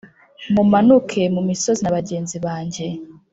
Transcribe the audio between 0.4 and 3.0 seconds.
Mumanukane mu misozi na bagenzi banjye